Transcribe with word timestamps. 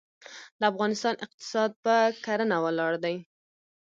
د 0.59 0.61
افغانستان 0.71 1.13
اقتصاد 1.25 1.69
په 1.83 1.95
کرنه 2.25 2.57
ولاړ 2.65 2.93
دی. 3.03 3.15